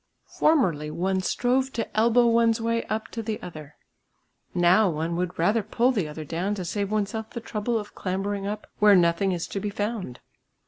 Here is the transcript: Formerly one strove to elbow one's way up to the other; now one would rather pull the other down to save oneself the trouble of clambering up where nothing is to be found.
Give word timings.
Formerly 0.39 0.89
one 0.89 1.21
strove 1.21 1.71
to 1.73 1.95
elbow 1.95 2.25
one's 2.25 2.59
way 2.59 2.83
up 2.85 3.09
to 3.09 3.21
the 3.21 3.39
other; 3.43 3.75
now 4.51 4.89
one 4.89 5.15
would 5.15 5.37
rather 5.37 5.61
pull 5.61 5.91
the 5.91 6.07
other 6.07 6.25
down 6.25 6.55
to 6.55 6.65
save 6.65 6.89
oneself 6.91 7.29
the 7.29 7.39
trouble 7.39 7.77
of 7.77 7.93
clambering 7.93 8.47
up 8.47 8.65
where 8.79 8.95
nothing 8.95 9.31
is 9.31 9.45
to 9.49 9.59
be 9.59 9.69
found. 9.69 10.19